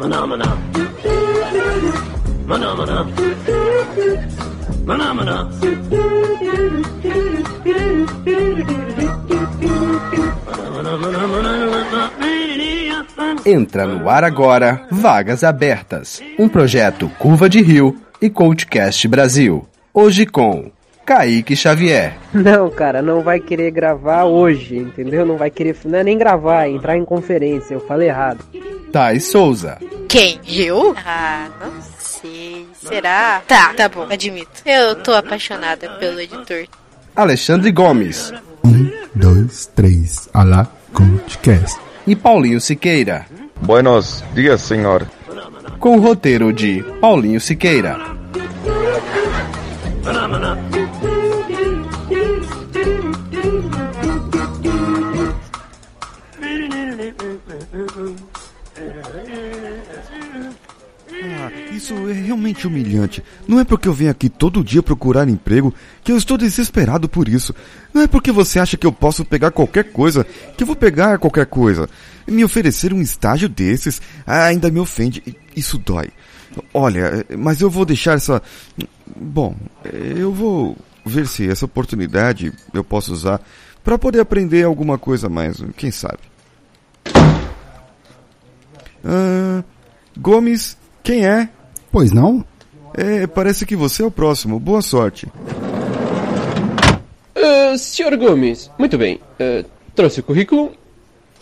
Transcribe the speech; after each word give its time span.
Maná, 0.00 0.26
maná. 0.26 0.58
Maná, 2.46 2.74
maná. 2.74 3.06
Maná, 4.86 5.12
maná. 5.12 5.48
Entra 13.44 13.86
no 13.86 14.08
ar 14.08 14.24
agora 14.24 14.86
Vagas 14.90 15.44
Abertas, 15.44 16.22
um 16.38 16.48
projeto 16.48 17.10
Curva 17.18 17.46
de 17.50 17.60
Rio 17.60 17.94
e 18.22 18.30
Coachcast 18.30 19.06
Brasil. 19.06 19.66
Hoje 19.92 20.24
com 20.24 20.70
Kaique 21.04 21.54
Xavier, 21.54 22.16
Não, 22.32 22.70
cara, 22.70 23.02
não 23.02 23.20
vai 23.20 23.40
querer 23.40 23.70
gravar 23.70 24.24
hoje, 24.24 24.76
entendeu? 24.76 25.26
Não 25.26 25.36
vai 25.36 25.50
querer, 25.50 25.76
não 25.84 25.98
é 25.98 26.04
nem 26.04 26.16
gravar, 26.16 26.66
é 26.66 26.70
entrar 26.70 26.96
em 26.96 27.04
conferência, 27.04 27.74
eu 27.74 27.80
falei 27.80 28.08
errado. 28.08 28.44
Thais 28.92 29.24
Souza, 29.24 29.78
Quem? 30.10 30.40
Eu? 30.46 30.94
Ah, 31.06 31.48
não 31.60 31.80
sei. 31.98 32.66
Será? 32.74 33.40
Tá, 33.46 33.72
tá 33.74 33.88
bom, 33.88 34.06
admito. 34.10 34.50
Eu 34.66 34.96
tô 34.96 35.12
apaixonada 35.14 35.88
pelo 35.98 36.20
editor. 36.20 36.66
Alexandre 37.14 37.70
Gomes 37.70 38.32
Um, 38.64 38.90
dois, 39.14 39.66
três. 39.74 40.28
Alá, 40.34 40.66
Coachcast. 40.92 41.78
e 42.06 42.16
Paulinho 42.16 42.60
Siqueira, 42.60 43.24
Buenos 43.62 44.24
dias, 44.34 44.60
senhor. 44.62 45.06
com 45.78 45.96
o 45.96 46.00
roteiro 46.00 46.52
de 46.52 46.82
Paulinho 47.00 47.40
Siqueira. 47.40 47.96
Isso 61.72 61.94
é 62.08 62.12
realmente 62.12 62.66
humilhante. 62.66 63.22
Não 63.46 63.60
é 63.60 63.64
porque 63.64 63.88
eu 63.88 63.92
venho 63.92 64.10
aqui 64.10 64.28
todo 64.28 64.64
dia 64.64 64.82
procurar 64.82 65.28
emprego 65.28 65.72
que 66.02 66.10
eu 66.10 66.16
estou 66.16 66.36
desesperado 66.36 67.08
por 67.08 67.28
isso. 67.28 67.54
Não 67.94 68.02
é 68.02 68.06
porque 68.06 68.32
você 68.32 68.58
acha 68.58 68.76
que 68.76 68.86
eu 68.86 68.92
posso 68.92 69.24
pegar 69.24 69.50
qualquer 69.50 69.84
coisa 69.92 70.24
que 70.56 70.62
eu 70.62 70.66
vou 70.66 70.76
pegar 70.76 71.18
qualquer 71.18 71.46
coisa. 71.46 71.88
Me 72.26 72.44
oferecer 72.44 72.92
um 72.92 73.00
estágio 73.00 73.48
desses 73.48 74.00
ainda 74.26 74.70
me 74.70 74.80
ofende. 74.80 75.22
Isso 75.56 75.78
dói. 75.78 76.10
Olha, 76.74 77.24
mas 77.38 77.60
eu 77.60 77.70
vou 77.70 77.84
deixar 77.84 78.14
essa. 78.14 78.42
Bom, 79.16 79.56
eu 79.84 80.32
vou 80.32 80.76
ver 81.04 81.26
se 81.26 81.48
essa 81.48 81.64
oportunidade 81.64 82.52
eu 82.74 82.84
posso 82.84 83.12
usar 83.12 83.40
para 83.82 83.98
poder 83.98 84.20
aprender 84.20 84.64
alguma 84.64 84.98
coisa 84.98 85.28
mais. 85.28 85.62
Quem 85.76 85.90
sabe? 85.90 86.18
Ah, 89.04 89.64
Gomes, 90.18 90.76
quem 91.02 91.26
é? 91.26 91.48
Pois 91.90 92.12
não? 92.12 92.44
É, 92.94 93.26
parece 93.26 93.64
que 93.64 93.76
você 93.76 94.02
é 94.02 94.06
o 94.06 94.10
próximo. 94.10 94.58
Boa 94.58 94.82
sorte. 94.82 95.26
Ah, 97.34 97.76
senhor 97.76 98.16
Gomes, 98.16 98.70
muito 98.78 98.98
bem. 98.98 99.20
Ah, 99.38 99.64
trouxe 99.94 100.20
o 100.20 100.22
currículo? 100.22 100.72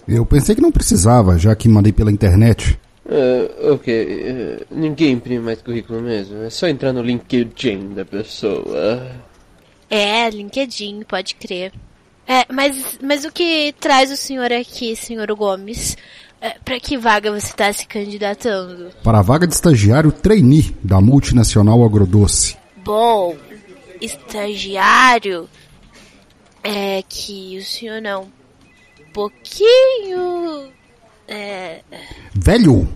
Eu 0.07 0.25
pensei 0.25 0.55
que 0.55 0.63
não 0.63 0.73
precisava, 0.73 1.39
já 1.39 1.55
que 1.55 1.69
mandei 1.69 1.93
pela 1.93 2.13
internet. 2.13 2.79
Ah, 3.09 3.73
ok. 3.73 4.59
Ah, 4.61 4.65
ninguém 4.71 5.13
imprime 5.13 5.41
mais 5.41 5.63
currículo 5.63 6.01
mesmo. 6.01 6.43
É 6.43 6.51
só 6.51 6.69
entrar 6.69 6.93
no 6.93 7.03
LinkedIn 7.03 7.95
da 7.95 8.05
pessoa. 8.05 9.11
É, 9.91 10.29
LinkedIn, 10.29 11.03
pode 11.09 11.35
crer. 11.35 11.73
É, 12.27 12.45
mas, 12.53 12.99
mas 13.03 13.25
o 13.25 13.33
que 13.33 13.75
traz 13.81 14.13
o 14.13 14.17
senhor 14.17 14.53
aqui, 14.53 14.95
senhor 14.95 15.27
Gomes? 15.35 15.97
É, 16.41 16.51
pra 16.65 16.79
que 16.79 16.97
vaga 16.97 17.33
você 17.33 17.53
tá 17.53 17.73
se 17.73 17.87
candidatando? 17.87 18.91
Para 19.03 19.19
a 19.19 19.23
vaga 19.23 19.47
de 19.47 19.55
estagiário 19.55 20.13
trainee 20.13 20.75
da 20.83 21.01
multinacional 21.01 21.85
Agrodoce. 21.85 22.57
Bom, 22.77 23.37
estagiário 24.01 25.49
é 26.63 27.03
que 27.09 27.59
o 27.59 27.65
senhor 27.65 28.05
é 28.05 28.17
um 28.17 28.29
pouquinho. 29.13 30.71
É. 31.27 31.81
Velho? 32.33 32.89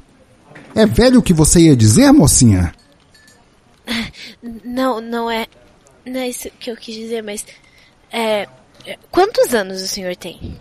É 0.74 0.86
velho 0.86 1.18
o 1.18 1.22
que 1.22 1.32
você 1.32 1.60
ia 1.60 1.76
dizer, 1.76 2.12
mocinha? 2.12 2.72
Não, 4.64 5.00
não 5.00 5.30
é. 5.30 5.46
Não 6.04 6.20
é 6.20 6.28
isso 6.28 6.48
que 6.58 6.70
eu 6.70 6.76
quis 6.76 6.94
dizer, 6.94 7.22
mas. 7.22 7.44
É. 8.10 8.48
é, 8.86 8.98
Quantos 9.10 9.54
anos 9.54 9.82
o 9.82 9.86
senhor 9.86 10.16
tem? 10.16 10.58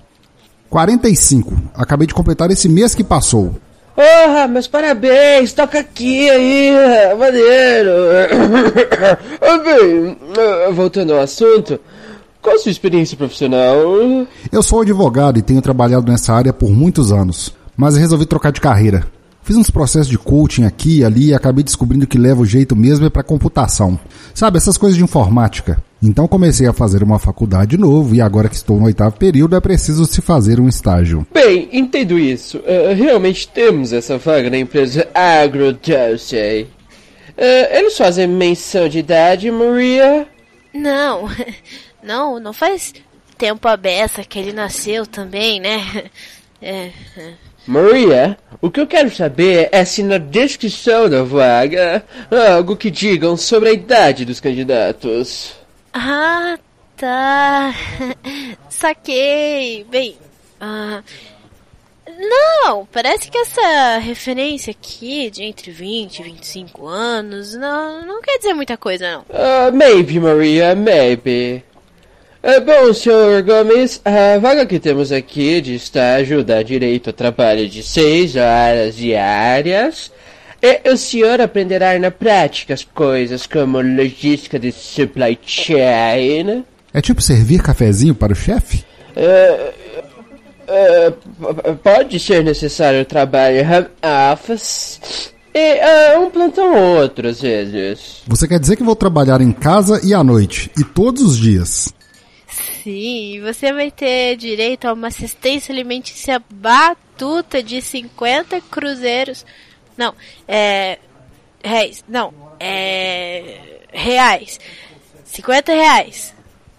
45. 0.72 1.54
Acabei 1.76 2.08
de 2.08 2.14
completar 2.14 2.50
esse 2.50 2.70
mês 2.70 2.96
que 2.96 3.04
passou. 3.04 3.54
Ah, 3.98 4.48
mas 4.48 4.68
parabéns, 4.68 5.52
toca 5.52 5.80
aqui 5.80 6.30
aí, 6.30 6.72
maneiro. 7.20 7.92
Bem, 9.66 10.18
ah, 10.40 10.72
voltando 10.72 11.14
ao 11.14 11.20
assunto, 11.20 11.78
qual 12.42 12.56
a 12.56 12.60
sua 12.60 12.72
experiência 12.72 13.18
profissional? 13.18 13.76
Eu 14.50 14.64
sou 14.64 14.82
advogado 14.82 15.38
e 15.38 15.42
tenho 15.42 15.62
trabalhado 15.62 16.10
nessa 16.10 16.34
área 16.34 16.54
por 16.54 16.72
muitos 16.72 17.12
anos, 17.12 17.54
mas 17.76 17.98
resolvi 17.98 18.26
trocar 18.26 18.54
de 18.54 18.62
carreira. 18.62 19.06
Fiz 19.44 19.58
uns 19.58 19.70
processos 19.70 20.08
de 20.08 20.18
coaching 20.18 20.64
aqui 20.64 21.00
e 21.00 21.04
ali 21.04 21.28
e 21.28 21.34
acabei 21.34 21.66
descobrindo 21.66 22.08
que 22.08 22.18
leva 22.18 22.42
o 22.42 22.46
jeito 22.46 22.78
mesmo 22.78 23.06
é 23.06 23.10
para 23.10 23.24
computação. 23.24 24.00
Sabe, 24.34 24.58
essas 24.58 24.78
coisas 24.78 24.98
de 24.98 25.04
informática. 25.04 25.84
Então 26.04 26.28
comecei 26.28 26.66
a 26.66 26.74
fazer 26.74 27.04
uma 27.04 27.20
faculdade 27.20 27.72
de 27.72 27.78
novo 27.78 28.16
e 28.16 28.22
agora 28.22 28.50
que 28.50 28.56
estou 28.56 28.80
no 28.80 28.86
oitavo 28.86 29.18
período 29.18 29.56
é 29.56 29.62
preciso 29.62 30.06
se 30.06 30.20
fazer 30.20 30.60
um 30.60 30.68
estágio. 30.68 31.28
Bem, 31.32 31.70
entendo 31.72 32.18
isso. 32.18 32.60
Ah, 32.66 32.94
realmente 32.94 33.48
temos 33.48 33.94
essa 33.94 34.18
vaga 34.18 34.50
na 34.50 34.58
empresa 34.58 35.08
AgroDose. 35.14 36.68
Ah, 37.38 37.78
eles 37.78 37.96
fazem 37.96 38.28
menção 38.28 38.90
de 38.90 38.98
idade, 39.00 39.52
Maria? 39.52 40.28
Não, 40.74 41.30
não, 42.02 42.40
não 42.40 42.52
faz 42.54 42.94
tempo 43.38 43.68
a 43.68 43.78
beça 43.78 44.24
que 44.24 44.40
ele 44.40 44.54
nasceu 44.54 45.06
também, 45.06 45.60
né? 45.60 46.06
É, 46.64 46.92
é. 47.18 47.34
Maria, 47.66 48.38
o 48.62 48.70
que 48.70 48.80
eu 48.80 48.86
quero 48.86 49.10
saber 49.10 49.68
é 49.72 49.84
se 49.84 50.04
na 50.04 50.20
descrição 50.20 51.10
da 51.10 51.24
vaga 51.24 52.04
há 52.30 52.54
algo 52.54 52.76
que 52.76 52.92
digam 52.92 53.36
sobre 53.36 53.70
a 53.70 53.74
idade 53.74 54.26
dos 54.26 54.40
candidatos. 54.40 55.61
Ah, 55.94 56.58
tá. 56.98 57.74
Saquei. 58.70 59.86
Bem, 59.90 60.16
ah, 60.60 61.04
não, 62.18 62.86
parece 62.92 63.30
que 63.30 63.38
essa 63.38 63.98
referência 63.98 64.72
aqui 64.72 65.30
de 65.30 65.44
entre 65.44 65.72
20 65.72 66.20
e 66.20 66.24
25 66.24 66.88
anos 66.88 67.54
não, 67.56 68.06
não 68.06 68.22
quer 68.22 68.38
dizer 68.38 68.54
muita 68.54 68.78
coisa, 68.78 69.12
não. 69.12 69.26
Ah, 69.30 69.72
maybe, 69.72 70.20
Maria, 70.20 70.76
maybe. 70.76 71.64
Ah, 72.44 72.60
bom, 72.60 72.94
senhor 72.94 73.44
Gomes, 73.44 74.02
a 74.04 74.40
vaga 74.40 74.66
que 74.66 74.80
temos 74.80 75.12
aqui 75.12 75.62
de 75.62 75.76
estágio 75.76 76.44
dá 76.44 76.64
direito 76.64 77.10
a 77.12 77.14
trabalho 77.14 77.68
de 77.70 77.84
seis 77.84 78.36
horas 78.36 78.96
diárias. 78.96 80.12
E 80.62 80.92
o 80.92 80.96
senhor 80.98 81.42
aprenderá 81.42 81.98
na 81.98 82.12
prática 82.12 82.74
as 82.74 82.84
coisas 82.84 83.48
como 83.48 83.82
logística 83.82 84.60
de 84.60 84.72
supply 84.72 85.38
chain. 85.44 86.64
É 86.94 87.02
tipo 87.02 87.22
servir 87.22 87.64
cafezinho 87.64 88.14
para 88.14 88.34
o 88.34 88.36
chefe? 88.36 88.84
Ah, 90.68 91.12
p- 91.12 91.74
pode 91.84 92.20
ser 92.20 92.44
necessário 92.44 93.04
trabalho 93.06 93.58
em 93.58 93.66
home 93.66 93.88
office. 94.34 95.32
E 95.54 95.80
ah, 95.82 96.20
um 96.20 96.30
plantão 96.30 96.74
ou 96.76 97.02
outro, 97.02 97.28
às 97.28 97.42
vezes. 97.42 98.22
Você 98.28 98.48
quer 98.48 98.60
dizer 98.60 98.76
que 98.78 98.84
vou 98.84 98.96
trabalhar 98.96 99.42
em 99.42 99.52
casa 99.52 100.00
e 100.04 100.14
à 100.14 100.24
noite, 100.24 100.72
e 100.78 100.84
todos 100.84 101.22
os 101.24 101.38
dias? 101.38 101.94
Sim, 102.84 103.42
você 103.42 103.72
vai 103.74 103.92
ter 103.92 104.38
direito 104.38 104.86
a 104.86 104.94
uma 104.94 105.08
assistência 105.08 105.74
alimentícia 105.74 106.42
batuta 106.54 107.62
de 107.62 107.82
50 107.82 108.62
cruzeiros. 108.62 109.46
Não, 109.98 110.14
é. 110.48 111.00
Réis. 111.64 112.04
Não, 112.08 112.34
é. 112.60 113.58
Reais. 113.92 114.60
50 115.26 115.74
reais. 115.74 116.34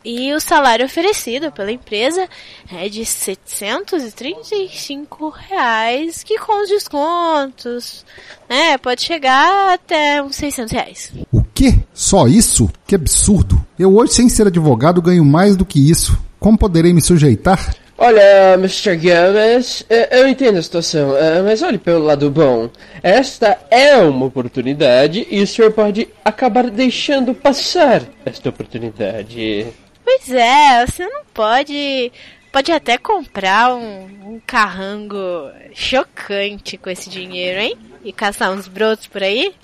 E 0.05 0.35
o 0.35 0.41
salário 0.41 0.85
oferecido 0.85 1.53
pela 1.53 1.70
empresa 1.70 2.29
é 2.73 2.88
de 2.88 3.05
735 3.05 5.29
reais, 5.29 6.25
que 6.25 6.37
com 6.38 6.61
os 6.61 6.69
descontos, 6.69 8.05
né, 8.49 8.76
pode 8.79 9.03
chegar 9.03 9.75
até 9.75 10.20
uns 10.20 10.35
600 10.35 10.73
reais. 10.73 11.12
O 11.31 11.44
quê? 11.44 11.79
Só 11.94 12.26
isso? 12.26 12.69
Que 12.85 12.97
absurdo. 12.97 13.64
Eu 13.79 13.94
hoje, 13.94 14.14
sem 14.14 14.29
ser 14.29 14.49
advogado, 14.49 15.00
ganho 15.00 15.25
mais 15.25 15.55
do 15.55 15.64
que 15.64 15.88
isso. 15.88 16.19
Como 16.41 16.59
poderei 16.59 16.93
me 16.93 17.00
sujeitar? 17.00 17.73
Olha, 18.04 18.54
Mr. 18.54 18.96
Gomes, 18.96 19.87
eh, 19.88 20.19
eu 20.19 20.26
entendo 20.26 20.58
a 20.58 20.62
situação, 20.62 21.16
eh, 21.16 21.40
mas 21.40 21.62
olhe 21.62 21.78
pelo 21.78 22.02
lado 22.02 22.28
bom. 22.32 22.69
Esta 23.00 23.56
é 23.70 23.96
uma 23.99 24.26
oportunidade 24.26 25.25
e 25.31 25.40
o 25.40 25.46
senhor 25.46 25.70
pode 25.70 26.08
acabar 26.25 26.69
deixando 26.69 27.32
passar 27.32 28.02
esta 28.26 28.49
oportunidade. 28.49 29.69
Pois 30.04 30.28
é, 30.32 30.84
você 30.84 31.06
não 31.06 31.22
pode 31.32 32.10
pode 32.50 32.72
até 32.72 32.99
comprar 32.99 33.72
um, 33.72 34.08
um 34.26 34.40
carrango 34.44 35.52
chocante 35.72 36.76
com 36.76 36.90
esse 36.90 37.08
dinheiro, 37.08 37.60
hein? 37.60 37.78
E 38.04 38.12
caçar 38.12 38.50
uns 38.50 38.66
brotos 38.66 39.06
por 39.06 39.22
aí, 39.22 39.54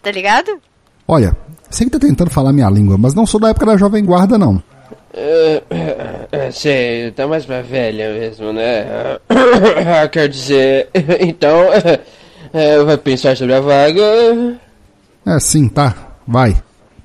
tá 0.00 0.12
ligado? 0.12 0.56
Olha, 1.08 1.36
sei 1.68 1.86
que 1.86 1.90
tá 1.90 1.98
tentando 1.98 2.30
falar 2.30 2.52
minha 2.52 2.70
língua, 2.70 2.96
mas 2.96 3.12
não 3.12 3.26
sou 3.26 3.40
da 3.40 3.48
época 3.48 3.66
da 3.66 3.76
Jovem 3.76 4.04
Guarda, 4.04 4.38
não. 4.38 4.62
É, 6.32 6.50
sei, 6.50 7.10
tá 7.10 7.26
mais 7.26 7.44
pra 7.44 7.60
velha 7.60 8.10
mesmo, 8.14 8.54
né? 8.54 8.86
Quer 10.10 10.30
dizer, 10.30 10.88
então, 11.20 11.68
é, 12.54 12.78
vai 12.82 12.96
pensar 12.96 13.36
sobre 13.36 13.54
a 13.54 13.60
vaga? 13.60 14.58
É, 15.26 15.38
sim, 15.38 15.68
tá, 15.68 16.16
vai. 16.26 16.56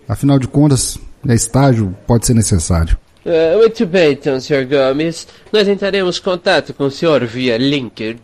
Afinal 0.07 0.39
de 0.39 0.47
contas, 0.47 0.97
é 1.27 1.33
estágio, 1.33 1.93
pode 2.07 2.25
ser 2.25 2.35
necessário. 2.35 2.97
É, 3.25 3.57
muito 3.57 3.85
bem, 3.85 4.13
então, 4.13 4.39
Sr. 4.39 4.65
Gomes. 4.65 5.27
Nós 5.51 5.67
entraremos 5.67 6.17
em 6.17 6.21
contato 6.21 6.73
com 6.73 6.85
o 6.85 6.91
senhor 6.91 7.25
via 7.25 7.57
LinkedIn. 7.57 8.21